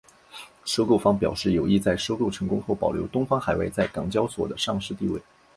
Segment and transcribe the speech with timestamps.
[0.65, 5.21] 收购方表示有意在收购成功后保留东方海外在港交所的上市地位。